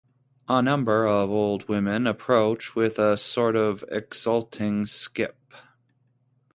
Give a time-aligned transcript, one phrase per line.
[0.49, 5.53] A number of old women approach with a sort of exulting skip.